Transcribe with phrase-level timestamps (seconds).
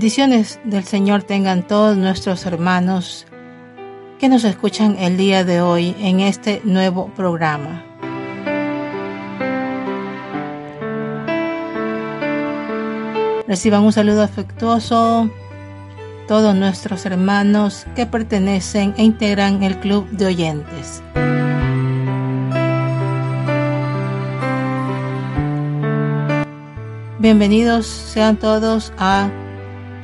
[0.00, 3.26] Bendiciones del Señor tengan todos nuestros hermanos
[4.18, 7.84] que nos escuchan el día de hoy en este nuevo programa.
[13.46, 15.28] Reciban un saludo afectuoso
[16.26, 21.02] todos nuestros hermanos que pertenecen e integran el club de oyentes.
[27.18, 29.28] Bienvenidos sean todos a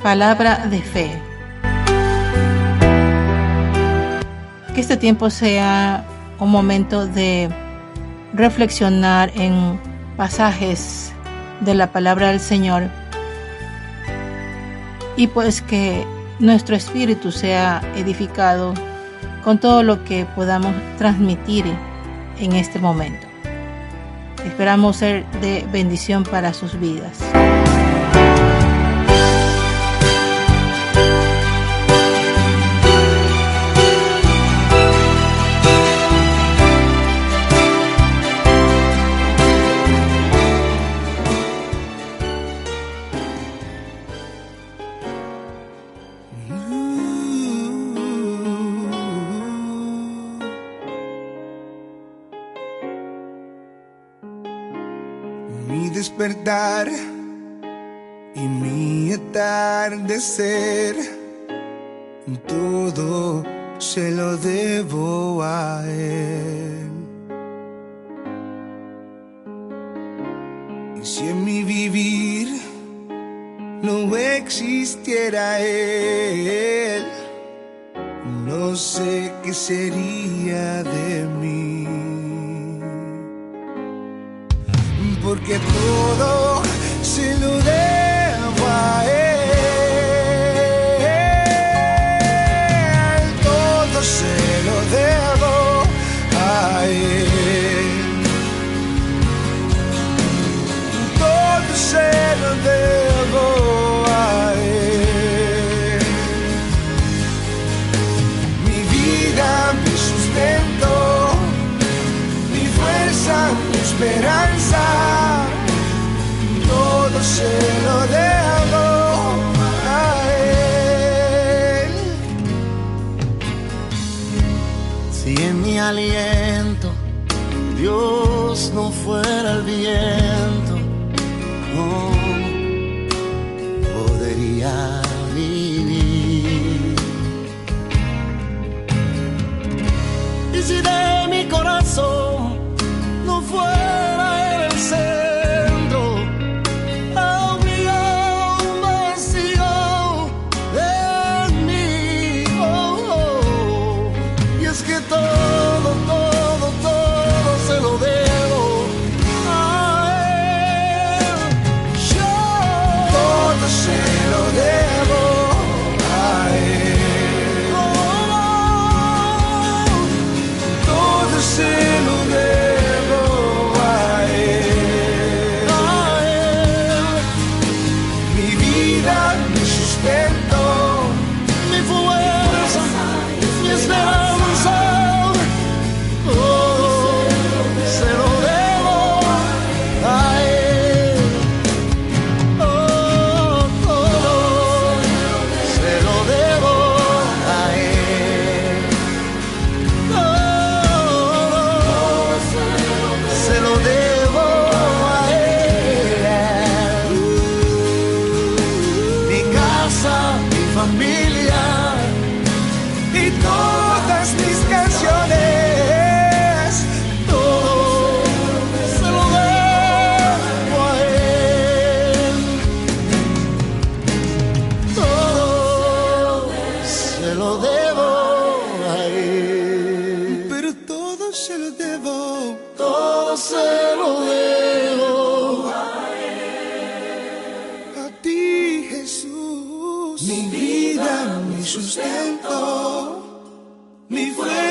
[0.02, 1.10] Palabra de Fe.
[4.74, 6.04] Que este tiempo sea
[6.38, 7.48] un momento de
[8.34, 9.80] reflexionar en
[10.16, 11.12] pasajes
[11.60, 12.84] de la palabra del Señor
[15.16, 16.06] y pues que
[16.38, 18.74] nuestro espíritu sea edificado
[19.42, 21.64] con todo lo que podamos transmitir
[22.38, 23.26] en este momento.
[24.44, 27.18] Esperamos ser de bendición para sus vidas.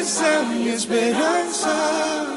[0.05, 2.34] Esperanza, mi esperanza.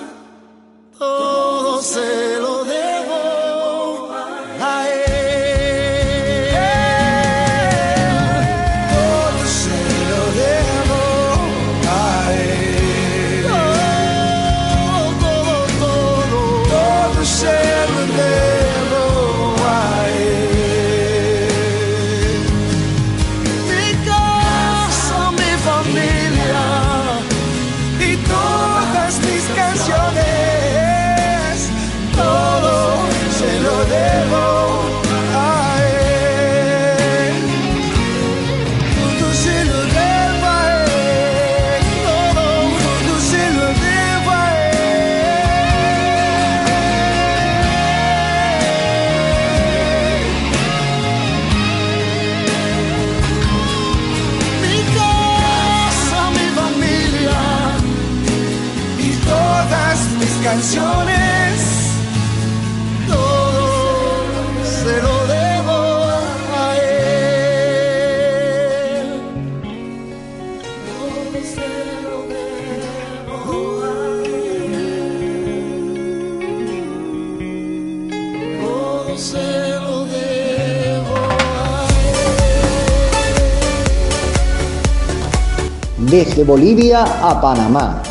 [86.19, 88.03] Desde Bolivia a Panamá,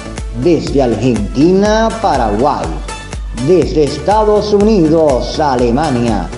[0.42, 2.66] desde Argentina a Paraguay,
[3.46, 6.30] desde Estados Unidos a Alemania,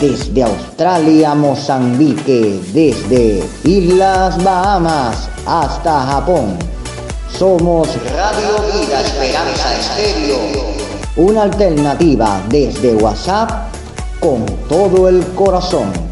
[0.00, 6.58] desde Australia a Mozambique, desde Islas Bahamas hasta Japón.
[7.38, 7.86] Somos
[8.16, 10.40] Radio Vida Esperanza Estéreo,
[11.14, 13.48] una alternativa desde WhatsApp
[14.18, 16.11] con todo el corazón.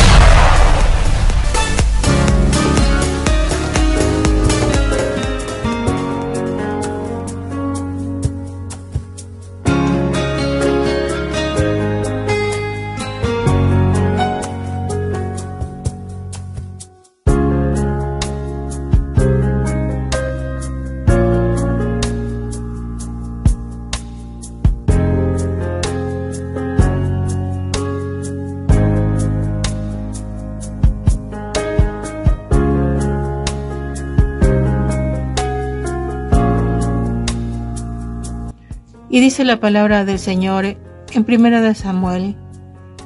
[39.13, 42.37] Y dice la palabra del Señor en Primera de Samuel,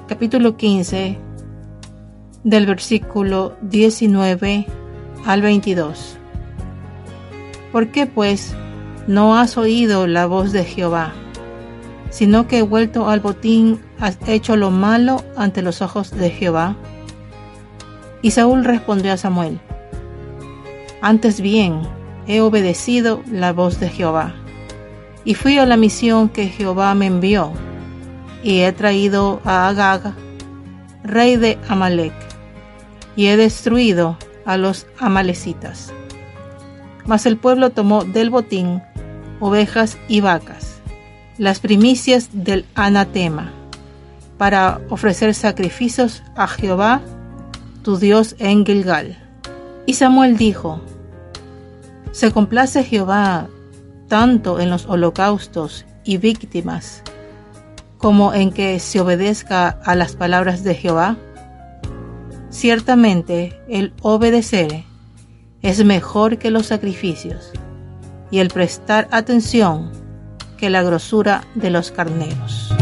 [0.08, 1.18] capítulo 15,
[2.44, 4.68] del versículo 19
[5.26, 6.18] al 22.
[7.72, 8.56] ¿Por qué pues
[9.08, 11.12] no has oído la voz de Jehová,
[12.12, 16.78] sino que vuelto al botín has hecho lo malo ante los ojos de Jehová?
[18.22, 19.60] Y Saúl respondió a Samuel,
[21.02, 21.82] Antes bien,
[22.28, 24.36] he obedecido la voz de Jehová
[25.26, 27.52] y fui a la misión que Jehová me envió,
[28.44, 30.14] y he traído a Agag,
[31.04, 32.14] rey de Amalek,
[33.16, 35.92] y he destruido a los amalecitas.
[37.06, 38.82] Mas el pueblo tomó del botín
[39.40, 40.80] ovejas y vacas,
[41.38, 43.52] las primicias del anatema,
[44.38, 47.02] para ofrecer sacrificios a Jehová,
[47.84, 49.18] tu Dios en Gilgal.
[49.86, 50.82] Y Samuel dijo,
[52.12, 53.48] Se complace Jehová
[54.08, 57.04] tanto en los holocaustos y víctimas
[57.98, 61.18] como en que se obedezca a las palabras de Jehová?
[62.50, 64.84] Ciertamente el obedecer
[65.62, 67.52] es mejor que los sacrificios
[68.32, 69.92] y el prestar atención
[70.58, 72.74] que la grosura de los carneros.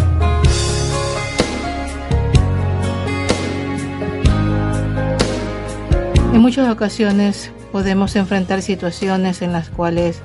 [6.34, 10.22] En muchas ocasiones podemos enfrentar situaciones en las cuales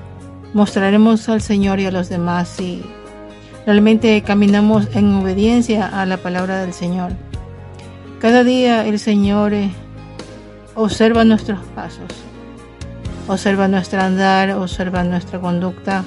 [0.55, 2.83] mostraremos al Señor y a los demás si
[3.67, 7.12] realmente caminamos en obediencia a la palabra del Señor.
[8.21, 9.71] Cada día el Señor eh,
[10.75, 12.09] observa nuestros pasos,
[13.26, 16.05] observa nuestro andar, observa nuestra conducta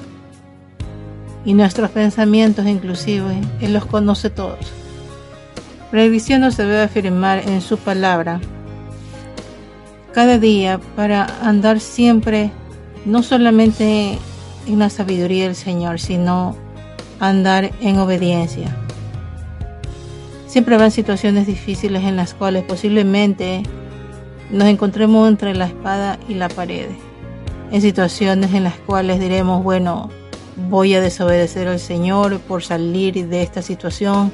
[1.44, 3.40] y nuestros pensamientos inclusive.
[3.60, 4.72] Él los conoce todos.
[5.90, 8.40] Cristiano se debe afirmar en su palabra
[10.12, 12.50] cada día para andar siempre
[13.04, 14.18] no solamente
[14.66, 16.56] en la sabiduría del Señor, sino
[17.20, 18.76] andar en obediencia.
[20.46, 23.62] Siempre habrá situaciones difíciles en las cuales posiblemente
[24.50, 26.88] nos encontremos entre la espada y la pared.
[27.70, 30.10] En situaciones en las cuales diremos, bueno,
[30.68, 34.30] voy a desobedecer al Señor por salir de esta situación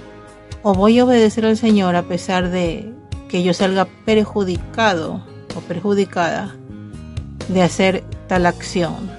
[0.63, 2.93] o voy a obedecer al Señor a pesar de
[3.29, 5.23] que yo salga perjudicado
[5.55, 6.57] o perjudicada
[7.49, 9.18] de hacer tal acción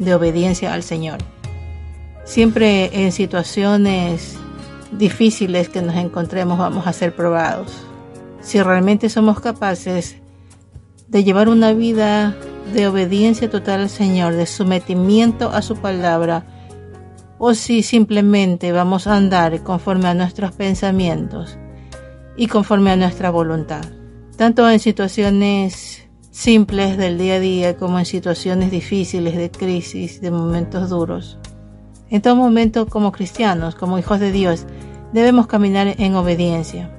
[0.00, 1.18] de obediencia al Señor.
[2.24, 4.36] Siempre en situaciones
[4.92, 7.72] difíciles que nos encontremos vamos a ser probados.
[8.40, 10.16] Si realmente somos capaces
[11.06, 12.34] de llevar una vida
[12.72, 16.46] de obediencia total al Señor, de sometimiento a su palabra,
[17.38, 21.58] o si simplemente vamos a andar conforme a nuestros pensamientos
[22.36, 23.84] y conforme a nuestra voluntad,
[24.36, 30.30] tanto en situaciones simples del día a día como en situaciones difíciles de crisis, de
[30.30, 31.38] momentos duros.
[32.08, 34.66] En todo momento como cristianos, como hijos de Dios,
[35.12, 36.90] debemos caminar en obediencia.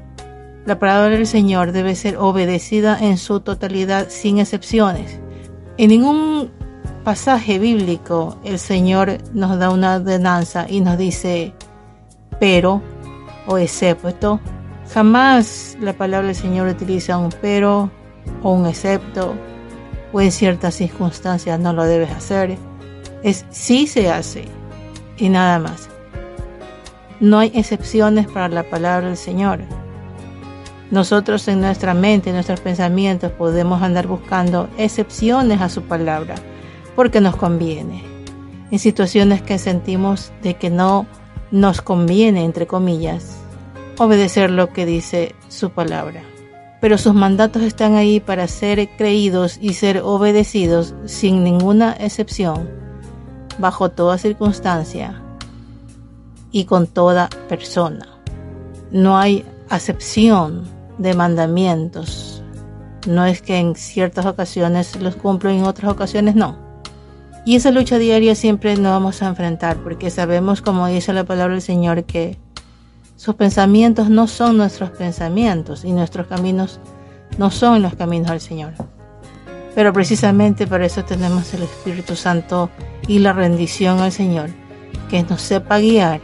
[0.65, 5.19] La palabra del Señor debe ser obedecida en su totalidad sin excepciones.
[5.77, 6.51] En ningún
[7.03, 11.53] pasaje bíblico el Señor nos da una ordenanza y nos dice
[12.39, 12.81] pero
[13.47, 14.39] o excepto.
[14.93, 17.89] Jamás la palabra del Señor utiliza un pero
[18.43, 19.35] o un excepto
[20.13, 22.57] o en ciertas circunstancias no lo debes hacer.
[23.23, 24.45] Es si se hace
[25.17, 25.89] y nada más.
[27.19, 29.59] No hay excepciones para la palabra del Señor.
[30.89, 36.35] Nosotros en nuestra mente, en nuestros pensamientos podemos andar buscando excepciones a su palabra,
[36.95, 38.03] porque nos conviene.
[38.71, 41.05] En situaciones que sentimos de que no
[41.51, 43.37] nos conviene, entre comillas,
[43.97, 46.23] obedecer lo que dice su palabra.
[46.81, 52.69] Pero sus mandatos están ahí para ser creídos y ser obedecidos sin ninguna excepción,
[53.59, 55.21] bajo toda circunstancia
[56.51, 58.07] y con toda persona.
[58.91, 60.63] No hay acepción
[60.97, 62.43] de mandamientos.
[63.07, 66.57] No es que en ciertas ocasiones los cumplo y en otras ocasiones no.
[67.45, 71.53] Y esa lucha diaria siempre nos vamos a enfrentar porque sabemos, como dice la palabra
[71.53, 72.38] del Señor, que
[73.21, 76.79] sus pensamientos no son nuestros pensamientos y nuestros caminos
[77.37, 78.73] no son los caminos del Señor.
[79.75, 82.71] Pero precisamente por eso tenemos el Espíritu Santo
[83.07, 84.49] y la rendición al Señor,
[85.07, 86.19] que nos sepa guiar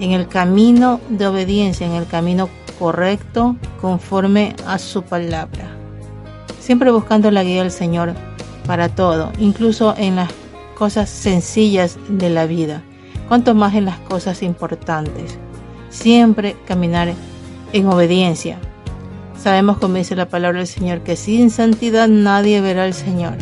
[0.00, 2.48] en el camino de obediencia, en el camino
[2.80, 5.70] correcto, conforme a su palabra.
[6.58, 8.14] Siempre buscando la guía del Señor
[8.66, 10.32] para todo, incluso en las
[10.76, 12.82] cosas sencillas de la vida,
[13.28, 15.38] cuanto más en las cosas importantes
[15.90, 17.14] siempre caminar
[17.72, 18.58] en obediencia.
[19.36, 23.34] Sabemos, como dice la palabra del Señor, que sin santidad nadie verá al Señor.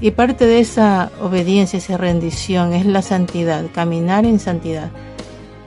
[0.00, 4.90] Y parte de esa obediencia, esa rendición es la santidad, caminar en santidad,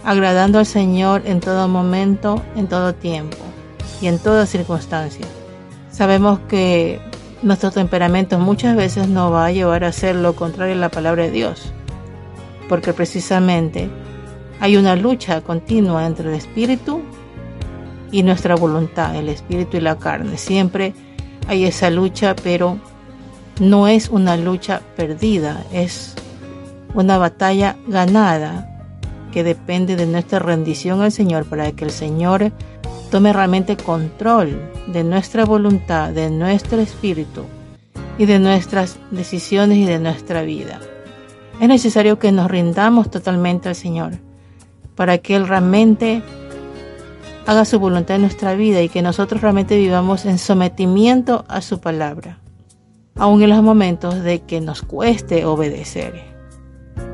[0.03, 3.37] agradando al Señor en todo momento, en todo tiempo
[4.01, 5.25] y en toda circunstancia.
[5.89, 6.99] Sabemos que
[7.41, 11.23] nuestro temperamento muchas veces nos va a llevar a hacer lo contrario a la palabra
[11.23, 11.71] de Dios,
[12.67, 13.89] porque precisamente
[14.65, 17.03] hay una lucha continua entre el espíritu
[18.11, 20.39] y nuestra voluntad, el espíritu y la carne.
[20.39, 20.95] Siempre
[21.47, 22.79] hay esa lucha, pero
[23.59, 26.15] no es una lucha perdida, es
[26.95, 28.89] una batalla ganada
[29.31, 32.51] que depende de nuestra rendición al Señor para que el Señor
[33.11, 37.43] tome realmente control de nuestra voluntad, de nuestro espíritu
[38.17, 40.79] y de nuestras decisiones y de nuestra vida.
[41.61, 44.24] Es necesario que nos rindamos totalmente al Señor
[44.95, 46.21] para que Él realmente
[47.45, 51.79] haga su voluntad en nuestra vida y que nosotros realmente vivamos en sometimiento a su
[51.79, 52.39] palabra,
[53.15, 56.35] aun en los momentos de que nos cueste obedecer.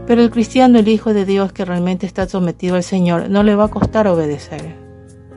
[0.08, 3.56] Pero el cristiano, el Hijo de Dios que realmente está sometido al Señor, no le
[3.56, 4.76] va a costar obedecer,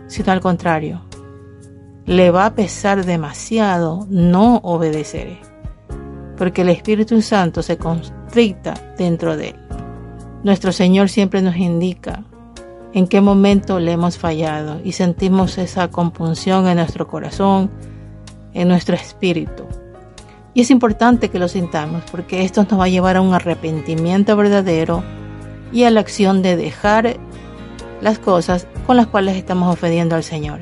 [0.07, 1.03] sino al contrario,
[2.07, 5.39] le va a pesar demasiado no obedecer,
[6.37, 9.57] porque el Espíritu Santo se constricta dentro de él.
[10.45, 12.25] Nuestro Señor siempre nos indica
[12.95, 17.71] en qué momento le hemos fallado y sentimos esa compunción en nuestro corazón,
[18.55, 19.65] en nuestro espíritu.
[20.55, 24.37] Y es importante que lo sintamos porque esto nos va a llevar a un arrepentimiento
[24.37, 25.03] verdadero
[25.73, 27.17] y a la acción de dejar
[28.01, 30.61] las cosas con las cuales estamos ofendiendo al Señor.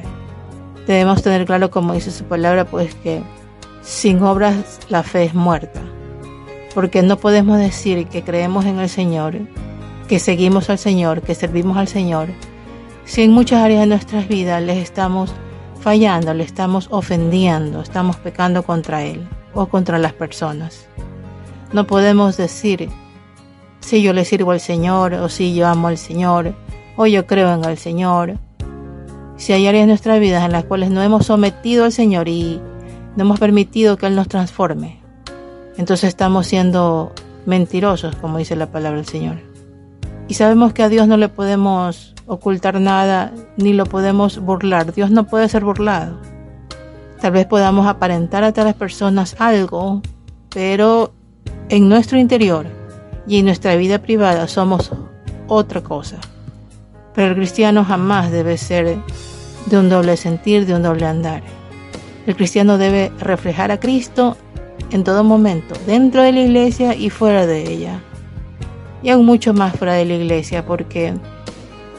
[0.86, 3.22] Debemos tener claro, como dice su palabra, pues que
[3.82, 5.82] sin obras la fe es muerta,
[6.74, 9.36] porque no podemos decir que creemos en el Señor
[10.12, 12.28] que seguimos al Señor, que servimos al Señor,
[13.06, 15.32] si en muchas áreas de nuestras vidas les estamos
[15.80, 20.86] fallando, le estamos ofendiendo, estamos pecando contra Él o contra las personas.
[21.72, 22.90] No podemos decir
[23.80, 26.54] si yo le sirvo al Señor o si yo amo al Señor
[26.96, 28.34] o yo creo en el Señor.
[29.38, 32.60] Si hay áreas de nuestras vidas en las cuales no hemos sometido al Señor y
[33.16, 35.00] no hemos permitido que Él nos transforme,
[35.78, 37.14] entonces estamos siendo
[37.46, 39.51] mentirosos, como dice la palabra del Señor.
[40.28, 44.94] Y sabemos que a Dios no le podemos ocultar nada ni lo podemos burlar.
[44.94, 46.18] Dios no puede ser burlado.
[47.20, 50.02] Tal vez podamos aparentar a las personas algo,
[50.50, 51.12] pero
[51.68, 52.66] en nuestro interior
[53.26, 54.90] y en nuestra vida privada somos
[55.46, 56.18] otra cosa.
[57.14, 58.98] Pero el cristiano jamás debe ser
[59.66, 61.42] de un doble sentir, de un doble andar.
[62.26, 64.36] El cristiano debe reflejar a Cristo
[64.90, 68.00] en todo momento, dentro de la iglesia y fuera de ella
[69.02, 71.14] y aún mucho más fuera de la iglesia, porque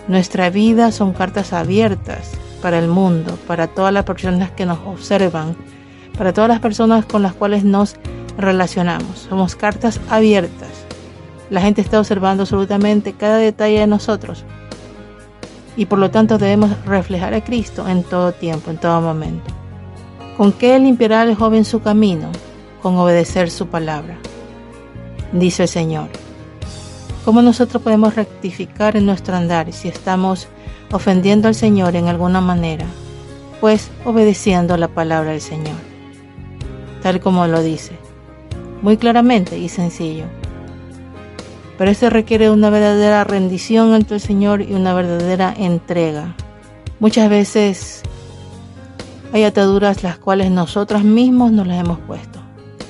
[0.07, 2.31] nuestra vida son cartas abiertas
[2.61, 5.55] para el mundo, para todas las personas que nos observan,
[6.17, 7.95] para todas las personas con las cuales nos
[8.37, 9.27] relacionamos.
[9.29, 10.69] Somos cartas abiertas.
[11.49, 14.45] La gente está observando absolutamente cada detalle de nosotros
[15.75, 19.51] y por lo tanto debemos reflejar a Cristo en todo tiempo, en todo momento.
[20.37, 22.29] ¿Con qué limpiará el joven su camino?
[22.81, 24.17] Con obedecer su palabra,
[25.31, 26.09] dice el Señor.
[27.25, 30.47] ¿Cómo nosotros podemos rectificar en nuestro andar si estamos
[30.91, 32.85] ofendiendo al Señor en alguna manera?
[33.61, 35.77] Pues obedeciendo la palabra del Señor,
[37.01, 37.93] tal como lo dice,
[38.81, 40.25] muy claramente y sencillo.
[41.77, 46.35] Pero esto requiere una verdadera rendición ante el Señor y una verdadera entrega.
[46.99, 48.03] Muchas veces
[49.31, 52.39] hay ataduras las cuales nosotros mismos nos las hemos puesto.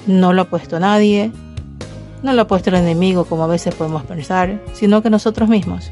[0.07, 1.31] No lo ha puesto nadie,
[2.23, 5.91] No lo ha puesto el enemigo como a veces podemos pensar, sino que nosotros mismos.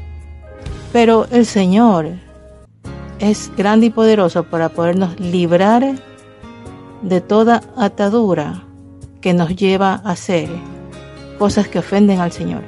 [0.92, 2.08] Pero el Señor
[3.18, 5.94] es grande y poderoso para podernos librar
[7.02, 8.64] de toda atadura
[9.20, 10.48] que nos lleva a hacer
[11.38, 12.62] cosas que ofenden al Señor.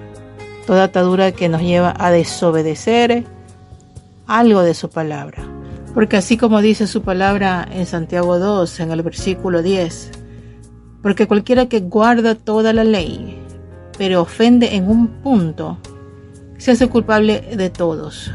[0.66, 3.24] Toda atadura que nos lleva a desobedecer
[4.26, 5.44] algo de su palabra.
[5.94, 10.10] Porque así como dice su palabra en Santiago 2, en el versículo 10,
[11.02, 13.43] porque cualquiera que guarda toda la ley,
[13.96, 15.78] pero ofende en un punto,
[16.58, 18.32] se hace culpable de todos.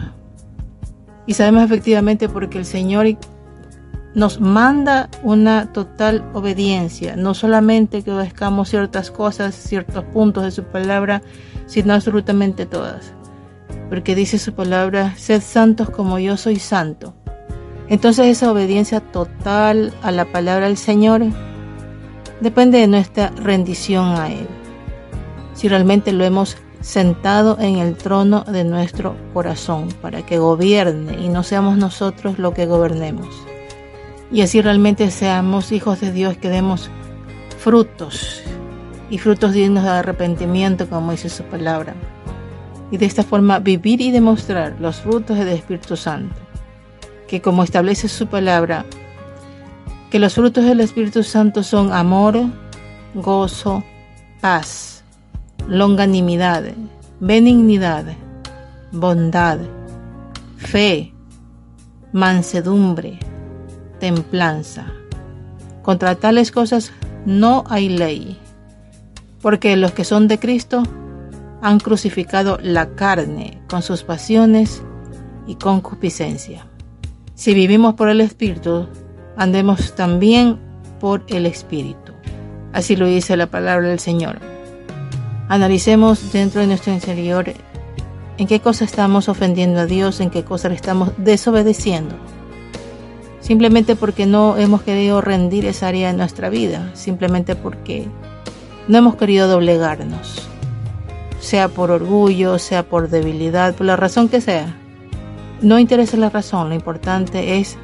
[1.25, 3.07] Y sabemos efectivamente porque el Señor
[4.15, 10.63] nos manda una total obediencia, no solamente que obedezcamos ciertas cosas, ciertos puntos de su
[10.63, 11.21] palabra,
[11.67, 13.13] sino absolutamente todas.
[13.89, 17.13] Porque dice su palabra, sed santos como yo soy santo.
[17.87, 21.23] Entonces esa obediencia total a la palabra del Señor
[22.41, 24.47] depende de nuestra rendición a Él.
[25.59, 31.27] Si realmente lo hemos sentado en el trono de nuestro corazón para que gobierne y
[31.27, 33.27] no seamos nosotros lo que gobernemos.
[34.31, 36.89] Y así realmente seamos hijos de Dios que demos
[37.57, 38.41] frutos
[39.09, 41.93] y frutos dignos de arrepentimiento como dice su palabra.
[42.89, 46.37] Y de esta forma vivir y demostrar los frutos del Espíritu Santo,
[47.27, 48.85] que como establece su palabra,
[50.09, 52.37] que los frutos del Espíritu Santo son amor,
[53.13, 53.83] gozo,
[54.39, 54.98] paz,
[55.69, 56.63] longanimidad,
[57.19, 58.05] benignidad,
[58.91, 59.59] bondad,
[60.57, 61.13] fe,
[62.11, 63.19] mansedumbre,
[63.99, 64.91] templanza.
[65.83, 66.91] Contra tales cosas
[67.25, 68.39] no hay ley,
[69.41, 70.81] porque los que son de Cristo
[71.61, 74.81] han crucificado la carne con sus pasiones
[75.45, 76.65] y concupiscencia.
[77.35, 78.87] Si vivimos por el Espíritu,
[79.37, 80.57] andemos también
[80.99, 82.13] por el Espíritu.
[82.73, 84.58] Así lo dice la palabra del Señor.
[85.49, 87.51] Analicemos dentro de nuestro interior
[88.37, 92.13] en qué cosa estamos ofendiendo a Dios, en qué cosa le estamos desobedeciendo.
[93.39, 98.05] Simplemente porque no hemos querido rendir esa área de nuestra vida, simplemente porque
[98.87, 100.47] no hemos querido doblegarnos,
[101.39, 104.77] sea por orgullo, sea por debilidad, por la razón que sea.
[105.63, 107.75] No interesa la razón, lo importante es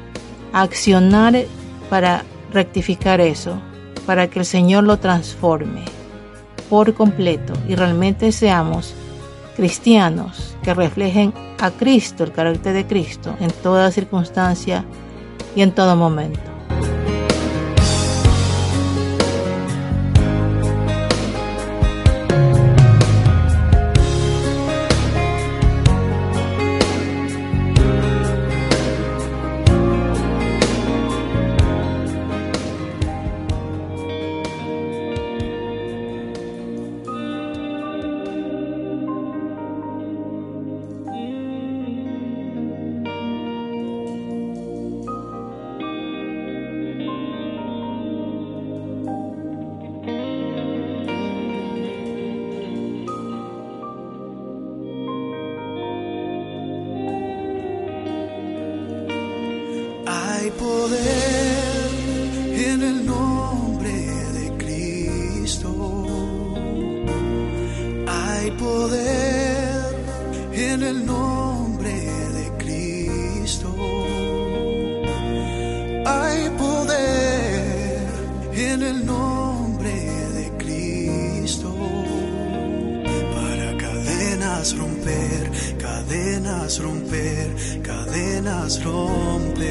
[0.52, 1.34] accionar
[1.90, 3.60] para rectificar eso,
[4.06, 6.05] para que el Señor lo transforme
[6.68, 8.94] por completo y realmente seamos
[9.56, 14.84] cristianos que reflejen a Cristo, el carácter de Cristo, en toda circunstancia
[15.54, 16.55] y en todo momento.
[86.66, 89.70] Cadenas romper, cadenas romper.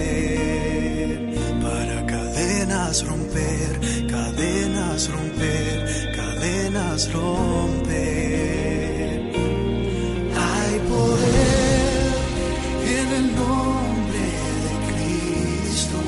[1.61, 3.79] Para cadenas romper,
[4.09, 7.95] cadenas romper, cadenas romper.
[10.37, 12.13] Hay poder
[12.97, 14.25] en el nombre
[14.63, 15.99] de Cristo.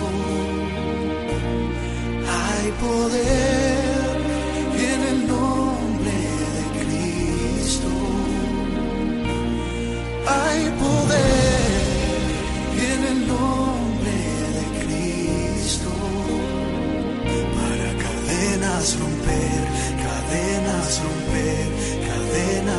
[2.32, 3.47] Hay poder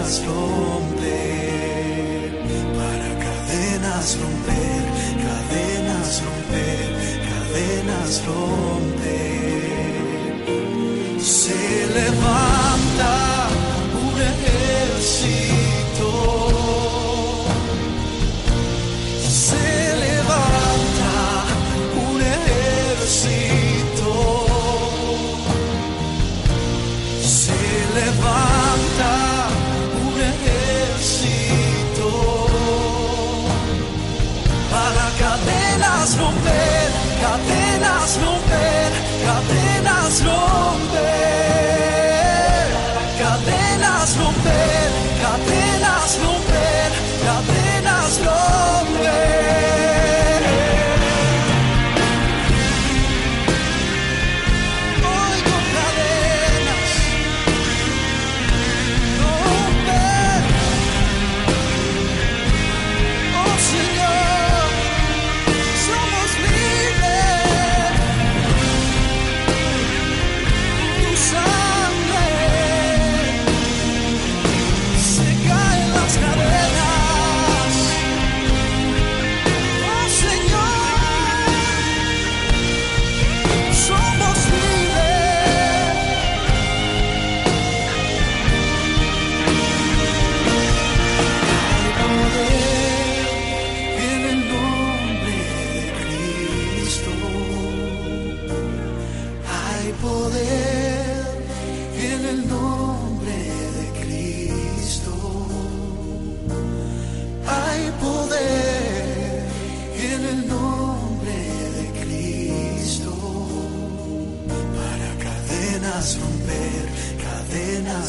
[0.08, 1.10] cadenas romper.
[2.76, 4.84] Para cadenas romper,
[5.22, 6.88] cadenas romper,
[7.28, 8.67] cadenas romper.
[36.08, 36.90] cadenas romper,
[37.20, 38.92] cadenas romper,
[39.26, 41.02] cadenas romper,
[43.18, 44.90] cadenas romper,
[45.20, 46.90] cadenas romper,
[47.24, 49.77] cadenas romper.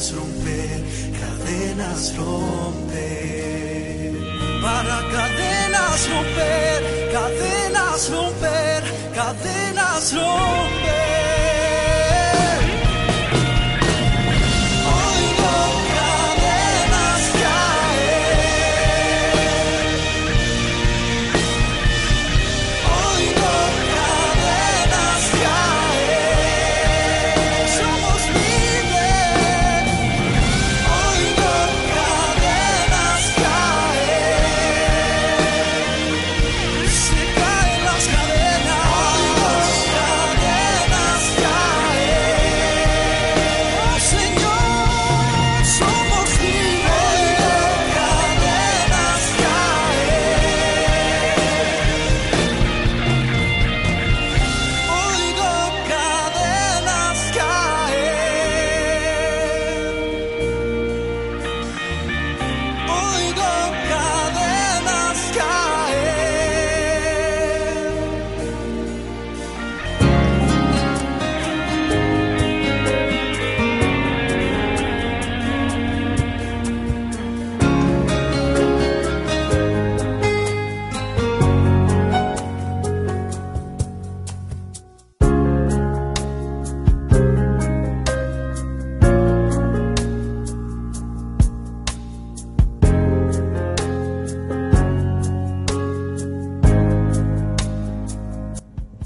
[0.10, 0.82] Cadenas romper,
[1.20, 3.00] cadenas romper.
[4.62, 11.19] Para cadenas romper, cadenas romper, cadenas romper.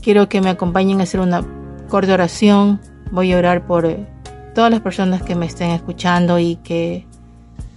[0.03, 1.45] Quiero que me acompañen a hacer una
[1.87, 2.81] corta oración.
[3.11, 4.05] Voy a orar por eh,
[4.53, 7.07] todas las personas que me estén escuchando y que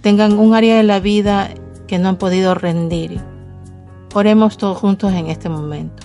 [0.01, 1.51] tengan un área de la vida
[1.87, 3.21] que no han podido rendir.
[4.13, 6.03] Oremos todos juntos en este momento.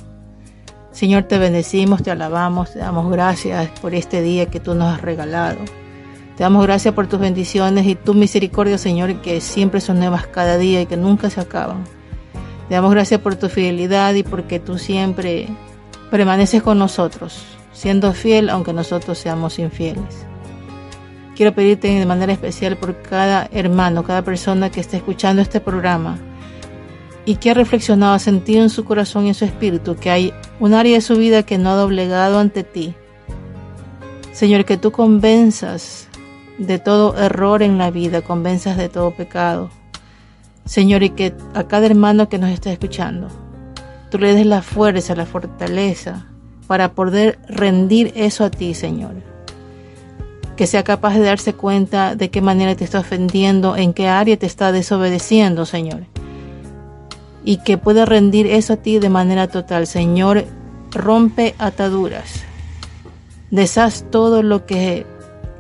[0.93, 5.03] Señor, te bendecimos, te alabamos, te damos gracias por este día que tú nos has
[5.03, 5.59] regalado.
[6.37, 10.57] Te damos gracias por tus bendiciones y tu misericordia, Señor, que siempre son nuevas cada
[10.57, 11.83] día y que nunca se acaban.
[12.69, 15.49] Te damos gracias por tu fidelidad y porque tú siempre
[16.13, 20.27] permaneces con nosotros, siendo fiel aunque nosotros seamos infieles.
[21.35, 26.19] Quiero pedirte de manera especial por cada hermano, cada persona que esté escuchando este programa
[27.25, 30.35] y que ha reflexionado, ha sentido en su corazón y en su espíritu que hay
[30.61, 32.95] un área de su vida que no ha doblegado ante ti.
[34.33, 36.09] Señor, que tú convenzas
[36.59, 39.71] de todo error en la vida, convenzas de todo pecado.
[40.67, 43.29] Señor, y que a cada hermano que nos está escuchando,
[44.13, 46.27] tú le des la fuerza, la fortaleza
[46.67, 49.15] para poder rendir eso a ti, Señor.
[50.55, 54.37] Que sea capaz de darse cuenta de qué manera te está ofendiendo, en qué área
[54.37, 56.05] te está desobedeciendo, Señor.
[57.43, 59.87] Y que pueda rendir eso a ti de manera total.
[59.87, 60.45] Señor,
[60.91, 62.45] rompe ataduras.
[63.51, 65.07] Deshaz todo lo que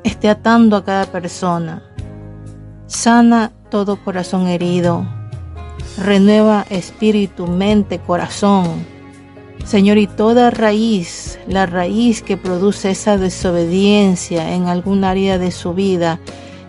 [0.04, 1.82] esté atando a cada persona.
[2.86, 5.06] Sana todo corazón herido.
[5.98, 8.84] Renueva espíritu, mente, corazón.
[9.64, 15.72] Señor, y toda raíz, la raíz que produce esa desobediencia en algún área de su
[15.72, 16.18] vida,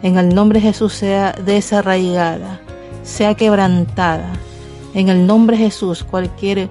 [0.04, 2.62] en el nombre de Jesús sea desarraigada,
[3.04, 4.32] sea quebrantada.
[4.93, 6.69] En el nombre de Jesús, cualquier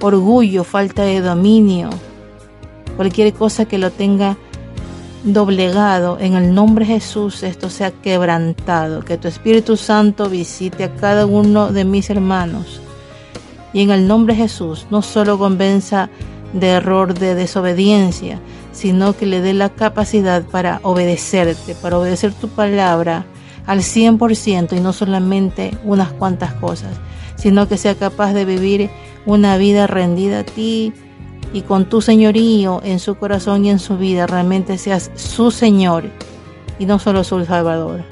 [0.00, 1.90] orgullo, falta de dominio,
[2.96, 4.36] cualquier cosa que lo tenga
[5.24, 10.94] doblegado, en el nombre de Jesús esto sea quebrantado, que tu Espíritu Santo visite a
[10.94, 12.80] cada uno de mis hermanos.
[13.72, 16.10] Y en el nombre de Jesús no solo convenza
[16.52, 18.38] de error, de desobediencia,
[18.72, 23.24] sino que le dé la capacidad para obedecerte, para obedecer tu palabra
[23.66, 26.92] al 100% y no solamente unas cuantas cosas,
[27.36, 28.90] sino que sea capaz de vivir
[29.26, 30.92] una vida rendida a ti
[31.54, 36.10] y con tu señorío en su corazón y en su vida realmente seas su Señor
[36.80, 38.02] y no solo su Salvador.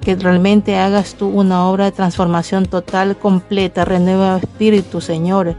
[0.00, 5.54] Que realmente hagas tú una obra de transformación total, completa, renueva espíritu, Señor,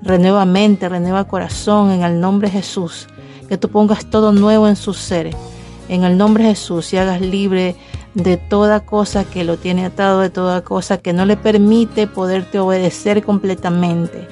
[0.00, 3.08] renueva mente, renueva corazón en el nombre de Jesús.
[3.48, 5.34] Que tú pongas todo nuevo en su ser,
[5.88, 7.74] en el nombre de Jesús y hagas libre
[8.14, 12.60] de toda cosa que lo tiene atado, de toda cosa que no le permite poderte
[12.60, 14.28] obedecer completamente.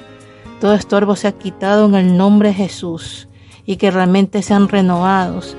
[0.61, 3.29] Todo estorbo se ha quitado en el nombre de Jesús
[3.65, 5.57] y que realmente sean renovados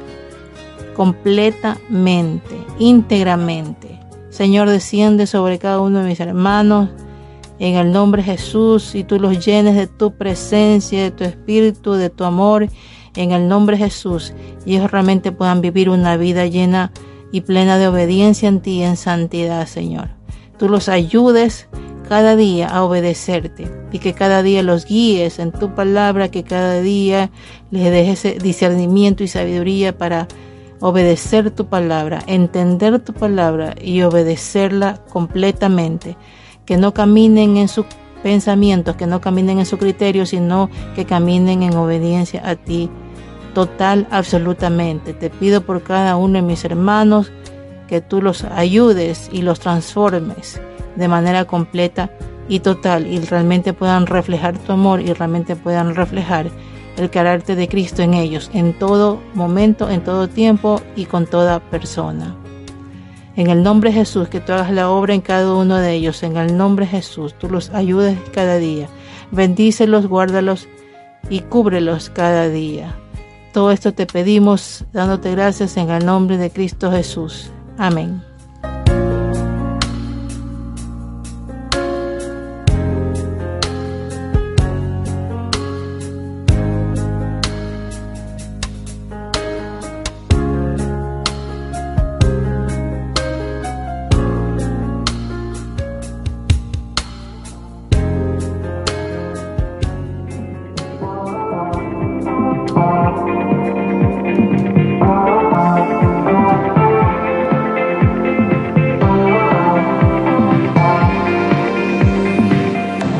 [0.95, 3.99] completamente, íntegramente.
[4.29, 6.89] Señor, desciende sobre cada uno de mis hermanos
[7.59, 11.93] en el nombre de Jesús y tú los llenes de tu presencia, de tu espíritu,
[11.93, 12.67] de tu amor,
[13.15, 14.33] en el nombre de Jesús
[14.65, 16.91] y ellos realmente puedan vivir una vida llena
[17.31, 20.09] y plena de obediencia en ti en santidad, Señor.
[20.57, 21.67] Tú los ayudes
[22.07, 26.79] cada día a obedecerte y que cada día los guíes en tu palabra, que cada
[26.81, 27.29] día
[27.71, 30.27] les dejes discernimiento y sabiduría para
[30.79, 36.17] obedecer tu palabra, entender tu palabra y obedecerla completamente.
[36.65, 37.85] Que no caminen en sus
[38.23, 42.89] pensamientos, que no caminen en su criterio, sino que caminen en obediencia a ti
[43.53, 45.13] total, absolutamente.
[45.13, 47.31] Te pido por cada uno de mis hermanos
[47.87, 50.59] que tú los ayudes y los transformes
[50.97, 52.11] de manera completa
[52.49, 56.49] y total y realmente puedan reflejar tu amor y realmente puedan reflejar
[56.97, 61.59] el carácter de Cristo en ellos, en todo momento, en todo tiempo y con toda
[61.59, 62.35] persona.
[63.35, 66.23] En el nombre de Jesús, que tú hagas la obra en cada uno de ellos,
[66.23, 68.87] en el nombre de Jesús, tú los ayudes cada día.
[69.31, 70.67] Bendícelos, guárdalos
[71.29, 72.95] y cúbrelos cada día.
[73.53, 77.51] Todo esto te pedimos dándote gracias en el nombre de Cristo Jesús.
[77.77, 78.23] Amén.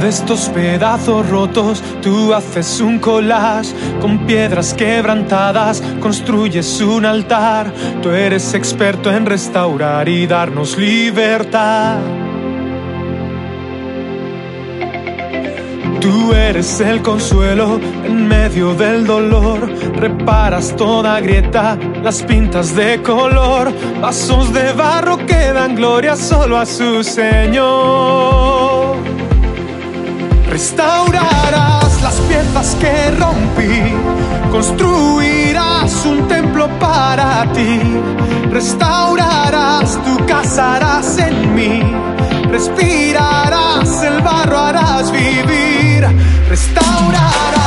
[0.08, 7.74] Estos pedazos rotos tú haces un collage con piedras quebrantadas, construyes un altar.
[8.02, 11.98] Tú eres experto en restaurar y darnos libertad.
[16.00, 23.74] Tú eres el consuelo en medio del dolor, reparas toda grieta, las pintas de color,
[24.00, 28.37] vasos de barro que dan gloria solo a su Señor.
[30.49, 33.93] Restaurarás las piezas que rompí,
[34.51, 37.79] construirás un templo para ti,
[38.51, 41.81] restaurarás, tú casarás en mí,
[42.49, 46.07] respirarás, el barro harás vivir,
[46.49, 47.66] restaurarás.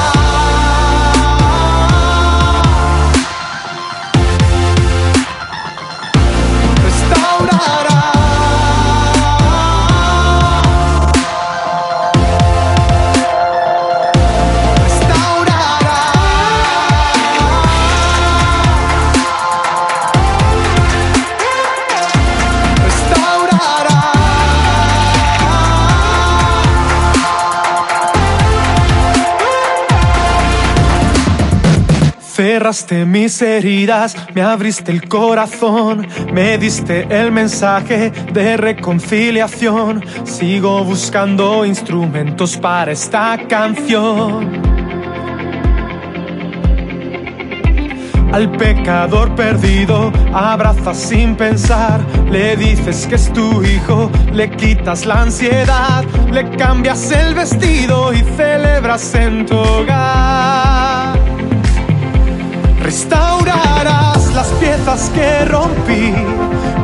[32.51, 40.05] Cerraste mis heridas, me abriste el corazón, me diste el mensaje de reconciliación.
[40.25, 44.51] Sigo buscando instrumentos para esta canción.
[48.33, 52.01] Al pecador perdido abrazas sin pensar,
[52.33, 58.19] le dices que es tu hijo, le quitas la ansiedad, le cambias el vestido y
[58.37, 60.60] celebras en tu hogar.
[62.81, 66.15] Restaurarás las piezas que rompí,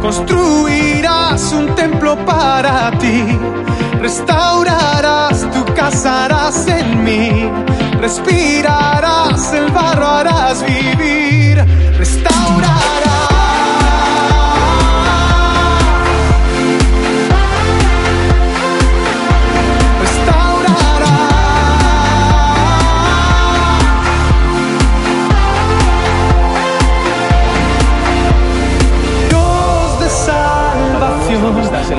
[0.01, 3.25] construirás un templo para ti,
[4.01, 7.51] restaurarás, tú casarás en mí,
[8.01, 11.65] respirarás, el barro harás vivir.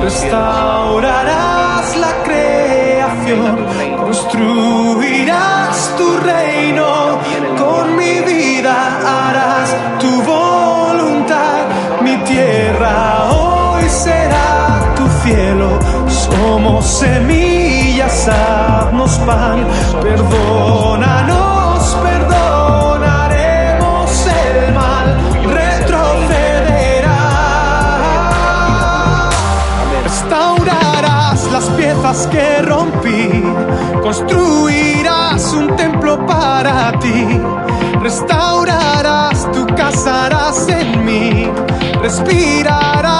[0.07, 3.57] Restaurarás la creación,
[3.97, 7.19] construirás tu reino,
[7.57, 11.59] con mi vida harás tu voluntad,
[12.01, 19.67] mi tierra hoy será tu cielo, somos semillas, haznos pan,
[20.01, 21.46] perdónanos,
[32.07, 33.43] que rompí,
[34.01, 37.41] construirás un templo para ti,
[38.01, 41.51] restaurarás, tú casarás en mí,
[42.01, 43.16] respirarás,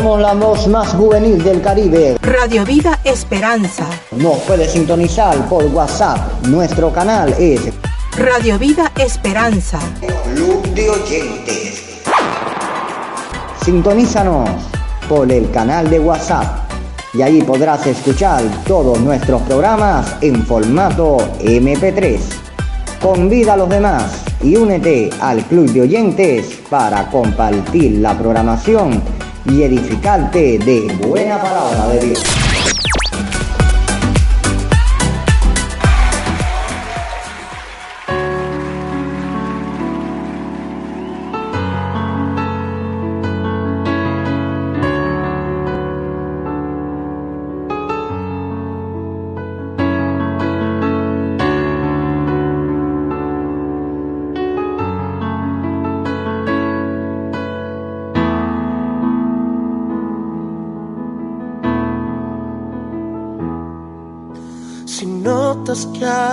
[0.00, 2.16] Somos la voz más juvenil del Caribe.
[2.22, 3.86] Radio Vida Esperanza.
[4.12, 6.46] Nos puede sintonizar por WhatsApp.
[6.46, 7.60] Nuestro canal es
[8.16, 9.78] Radio Vida Esperanza.
[10.34, 12.00] Club de Oyentes.
[13.62, 14.48] Sintonízanos
[15.06, 16.70] por el canal de WhatsApp
[17.12, 22.18] y ahí podrás escuchar todos nuestros programas en formato MP3.
[23.02, 29.62] Convida a los demás y únete al Club de Oyentes para compartir la programación y
[29.62, 32.39] edificarte de buena palabra de Dios.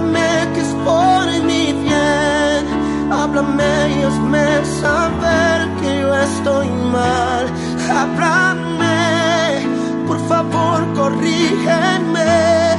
[0.00, 3.12] Háblame que es por mi bien.
[3.12, 7.46] Háblame y hazme saber que yo estoy mal.
[7.98, 9.66] Háblame,
[10.06, 12.78] por favor, corrígeme.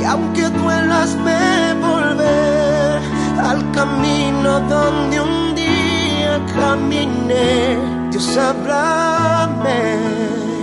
[0.00, 3.02] Y aunque duelas, me volver
[3.38, 7.76] al camino donde un día caminé.
[8.10, 10.55] Dios, háblame.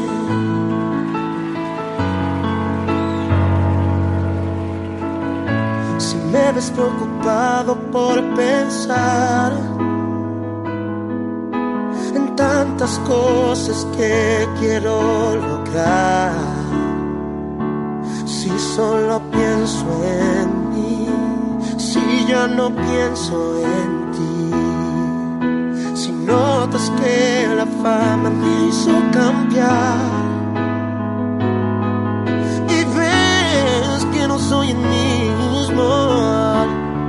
[6.34, 9.54] Me ves preocupado por pensar
[12.16, 16.34] en tantas cosas que quiero lograr,
[18.26, 21.08] si solo pienso en mí,
[21.78, 24.50] si ya no pienso en ti,
[26.02, 30.00] si notas que la fama me hizo cambiar
[32.76, 34.78] y ves que no soy el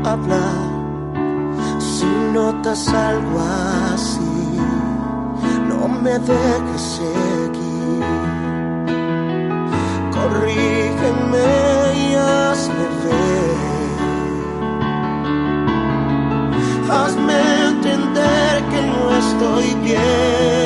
[0.05, 0.65] hablar.
[1.79, 3.41] Si notas algo
[3.93, 4.59] así,
[5.69, 8.05] no me dejes seguir.
[10.17, 11.47] Corrígeme
[11.95, 13.57] y hazme ver.
[16.91, 20.64] Hazme entender que no estoy bien.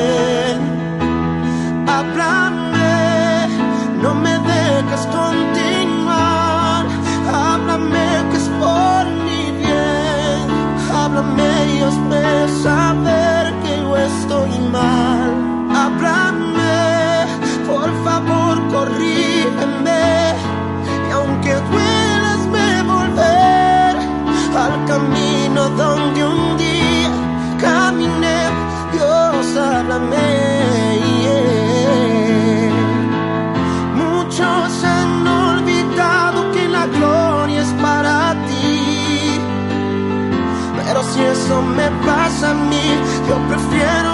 [41.49, 42.85] Eso me pasa a mí,
[43.27, 44.08] yo prefiero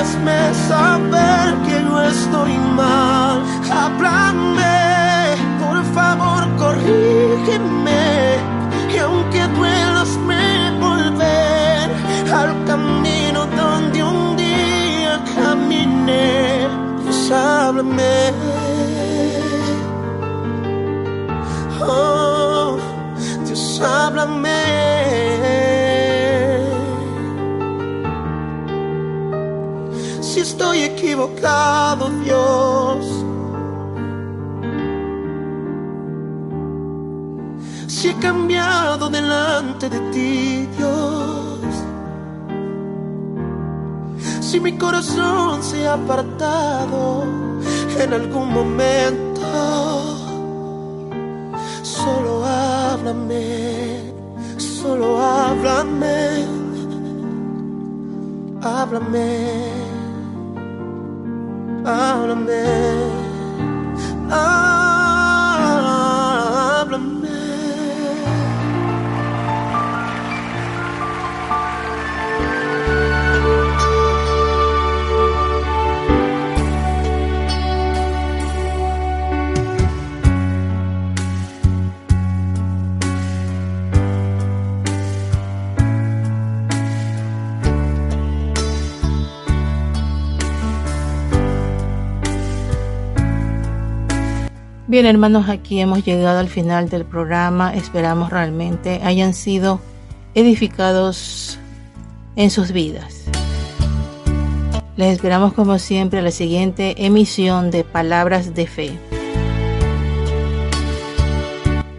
[0.00, 3.42] hazme saber que no estoy mal.
[3.70, 8.04] Háblame, por favor, corrígeme.
[8.94, 11.86] Y aunque duelas, me volver
[12.40, 16.68] al camino donde un día caminé.
[17.02, 18.32] Dios, háblame.
[21.80, 22.78] Oh,
[23.46, 25.79] Dios, háblame.
[30.40, 33.04] Si estoy equivocado, Dios.
[37.86, 41.60] Si he cambiado delante de ti, Dios.
[44.40, 47.24] Si mi corazón se ha apartado
[48.02, 49.42] en algún momento,
[51.82, 54.14] solo háblame,
[54.56, 56.46] solo háblame,
[58.62, 59.79] háblame,
[61.90, 62.64] háblame,
[64.30, 64.89] háblame.
[94.90, 97.72] Bien, hermanos, aquí hemos llegado al final del programa.
[97.76, 99.80] Esperamos realmente hayan sido
[100.34, 101.60] edificados
[102.34, 103.26] en sus vidas.
[104.96, 108.98] Les esperamos como siempre a la siguiente emisión de Palabras de Fe.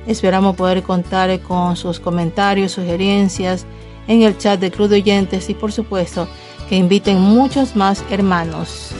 [0.05, 3.65] Esperamos poder contar con sus comentarios, sugerencias
[4.09, 6.27] en el chat del Club de Oyentes y por supuesto
[6.67, 8.93] que inviten muchos más hermanos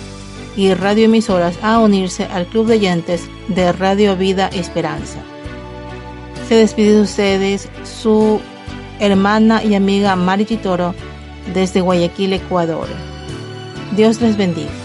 [0.56, 5.20] y radioemisoras a unirse al Club de Oyentes de Radio Vida Esperanza.
[6.48, 8.42] Se despide de ustedes su
[9.00, 10.94] hermana y amiga Mari Toro
[11.54, 12.88] desde Guayaquil, Ecuador.
[13.96, 14.81] Dios les bendiga.